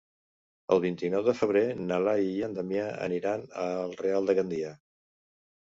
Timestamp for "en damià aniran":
2.49-3.45